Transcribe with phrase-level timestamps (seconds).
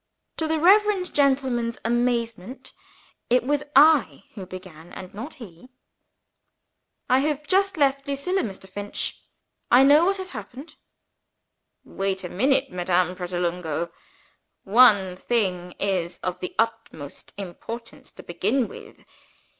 [0.37, 2.73] To the reverend gentleman's amazement,
[3.29, 5.69] it was I who began and not he.
[7.07, 8.67] "I have just left Lucilla, Mr.
[8.67, 9.21] Finch.
[9.69, 10.73] I know what has happened."
[11.83, 13.91] "Wait a minute, Madame Pratolungo!
[14.63, 19.05] One thing is of the utmost importance to begin with.